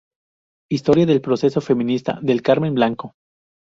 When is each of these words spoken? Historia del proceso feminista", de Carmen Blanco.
Historia 0.71 1.05
del 1.05 1.21
proceso 1.21 1.61
feminista", 1.61 2.17
de 2.23 2.39
Carmen 2.39 2.73
Blanco. 2.73 3.13